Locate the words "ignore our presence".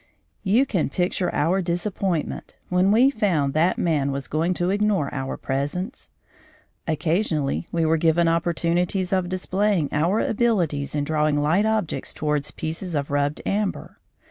4.71-6.09